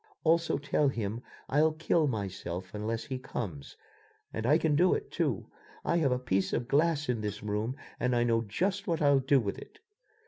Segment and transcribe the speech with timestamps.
[0.23, 3.77] Also tell him I'll kill myself unless he comes,
[4.33, 5.45] and I can do it, too.
[5.85, 9.19] I have a piece of glass in this room and I know just what I'll
[9.19, 9.77] do with it."